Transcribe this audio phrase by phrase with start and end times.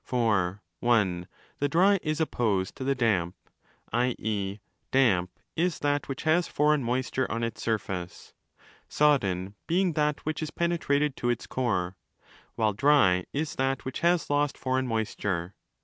[0.01, 1.27] * For (i)
[1.59, 3.35] the dry is opposed to the damp:
[3.93, 4.57] i.e.
[4.91, 8.33] 'damp' is that which has foreign moisture on its surface
[8.89, 11.97] ('sodden' being that which is penetrated to its core*),
[12.55, 15.53] while 'dry'® is that which has lost foreign moisture.